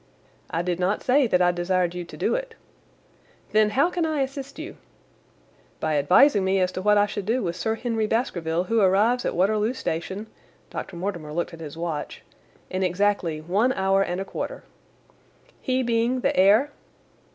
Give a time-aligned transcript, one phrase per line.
[0.49, 2.55] "I did not say that I desired you to do it."
[3.51, 4.77] "Then, how can I assist you?"
[5.79, 9.25] "By advising me as to what I should do with Sir Henry Baskerville, who arrives
[9.25, 10.95] at Waterloo Station"—Dr.
[10.95, 14.63] Mortimer looked at his watch—"in exactly one hour and a quarter."
[15.61, 16.71] "He being the heir?"